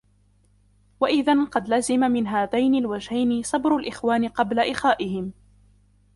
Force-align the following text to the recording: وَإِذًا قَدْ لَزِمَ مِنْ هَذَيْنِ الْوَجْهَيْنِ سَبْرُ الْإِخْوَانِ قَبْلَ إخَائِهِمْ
وَإِذًا 0.99 1.43
قَدْ 1.43 1.69
لَزِمَ 1.69 1.99
مِنْ 1.99 2.27
هَذَيْنِ 2.27 2.75
الْوَجْهَيْنِ 2.75 3.43
سَبْرُ 3.43 3.75
الْإِخْوَانِ 3.75 4.27
قَبْلَ 4.27 4.59
إخَائِهِمْ 4.59 5.33